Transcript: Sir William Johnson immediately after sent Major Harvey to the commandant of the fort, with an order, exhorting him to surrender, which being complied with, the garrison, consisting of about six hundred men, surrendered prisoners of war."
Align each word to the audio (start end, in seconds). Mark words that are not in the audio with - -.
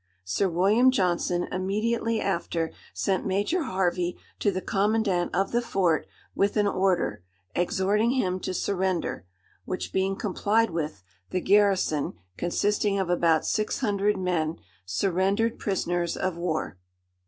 Sir 0.25 0.49
William 0.49 0.89
Johnson 0.89 1.43
immediately 1.51 2.19
after 2.19 2.71
sent 2.91 3.23
Major 3.23 3.65
Harvey 3.65 4.17
to 4.39 4.49
the 4.49 4.59
commandant 4.59 5.29
of 5.35 5.51
the 5.51 5.61
fort, 5.61 6.07
with 6.33 6.57
an 6.57 6.65
order, 6.65 7.21
exhorting 7.53 8.09
him 8.09 8.39
to 8.39 8.51
surrender, 8.51 9.27
which 9.65 9.93
being 9.93 10.15
complied 10.15 10.71
with, 10.71 11.03
the 11.29 11.39
garrison, 11.39 12.13
consisting 12.35 12.97
of 12.97 13.11
about 13.11 13.45
six 13.45 13.81
hundred 13.81 14.17
men, 14.17 14.57
surrendered 14.87 15.59
prisoners 15.59 16.17
of 16.17 16.35
war." 16.35 16.79